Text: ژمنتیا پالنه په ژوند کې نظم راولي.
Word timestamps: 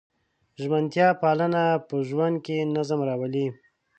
ژمنتیا 0.61 1.07
پالنه 1.21 1.63
په 1.87 1.95
ژوند 2.07 2.35
کې 2.45 2.57
نظم 2.75 2.99
راولي. 3.09 3.47